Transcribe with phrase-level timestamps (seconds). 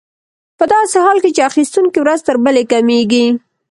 [0.57, 3.25] په داسې حال کې چې اخیستونکي ورځ تر بلې کمېږي